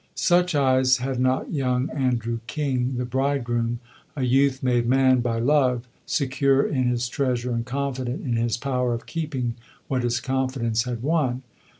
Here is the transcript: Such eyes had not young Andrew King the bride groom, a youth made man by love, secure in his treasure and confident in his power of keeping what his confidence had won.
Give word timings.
Such 0.15 0.55
eyes 0.55 0.97
had 0.97 1.19
not 1.19 1.53
young 1.53 1.91
Andrew 1.91 2.39
King 2.47 2.97
the 2.97 3.05
bride 3.05 3.43
groom, 3.43 3.79
a 4.15 4.23
youth 4.23 4.63
made 4.63 4.87
man 4.89 5.19
by 5.19 5.37
love, 5.37 5.87
secure 6.07 6.63
in 6.65 6.85
his 6.85 7.07
treasure 7.07 7.51
and 7.53 7.63
confident 7.67 8.25
in 8.25 8.33
his 8.33 8.57
power 8.57 8.95
of 8.95 9.05
keeping 9.05 9.53
what 9.87 10.01
his 10.01 10.19
confidence 10.19 10.85
had 10.85 11.03
won. 11.03 11.43